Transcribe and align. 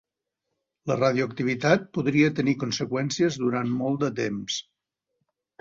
La 0.91 0.95
radioactivitat 1.01 1.85
podria 1.97 2.31
tenir 2.39 2.57
conseqüències 2.65 3.39
durant 3.45 3.73
molt 3.83 4.03
de 4.07 4.11
temps. 4.23 4.61